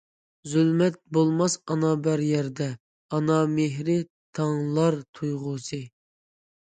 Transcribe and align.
زۇلمەت 0.51 0.95
بولماس 1.17 1.57
ئانا 1.73 1.91
بار 2.07 2.23
يەردە، 2.27 2.69
ئانا 3.17 3.37
مېھرى- 3.55 4.09
تاڭلار 4.41 4.99
تۇيغۇسى. 5.21 5.85